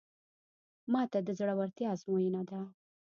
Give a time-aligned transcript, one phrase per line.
[0.91, 2.59] ماته د زړورتیا ازموینه ده.